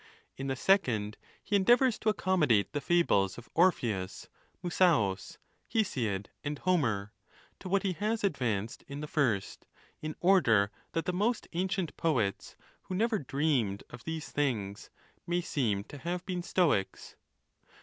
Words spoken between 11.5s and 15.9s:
ancient poets, who never dreamed of these things, may seem